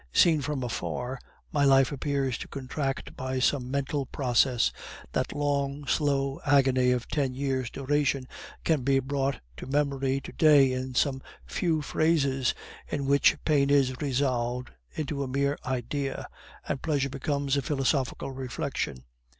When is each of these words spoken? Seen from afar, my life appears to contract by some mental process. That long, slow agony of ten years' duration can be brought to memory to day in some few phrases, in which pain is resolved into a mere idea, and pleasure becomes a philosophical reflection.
Seen 0.11 0.41
from 0.41 0.63
afar, 0.63 1.19
my 1.51 1.63
life 1.63 1.91
appears 1.91 2.35
to 2.39 2.47
contract 2.47 3.15
by 3.15 3.37
some 3.37 3.69
mental 3.69 4.07
process. 4.07 4.71
That 5.11 5.31
long, 5.31 5.85
slow 5.85 6.39
agony 6.43 6.89
of 6.89 7.07
ten 7.07 7.35
years' 7.35 7.69
duration 7.69 8.27
can 8.63 8.81
be 8.81 8.97
brought 8.97 9.41
to 9.57 9.67
memory 9.67 10.19
to 10.21 10.31
day 10.31 10.73
in 10.73 10.95
some 10.95 11.21
few 11.45 11.83
phrases, 11.83 12.55
in 12.87 13.05
which 13.05 13.37
pain 13.45 13.69
is 13.69 14.01
resolved 14.01 14.71
into 14.93 15.21
a 15.21 15.27
mere 15.27 15.55
idea, 15.63 16.27
and 16.67 16.81
pleasure 16.81 17.09
becomes 17.11 17.55
a 17.55 17.61
philosophical 17.61 18.31
reflection. 18.31 19.03